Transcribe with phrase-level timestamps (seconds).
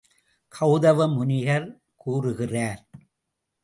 [0.53, 1.67] கெளத முனிவர்
[1.95, 2.81] கூறுகிறார்.